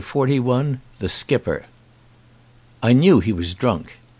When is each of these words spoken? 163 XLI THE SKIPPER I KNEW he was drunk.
163 0.03 0.41
XLI 0.41 0.79
THE 0.97 1.09
SKIPPER 1.09 1.65
I 2.81 2.91
KNEW 2.91 3.19
he 3.19 3.31
was 3.31 3.53
drunk. 3.53 3.99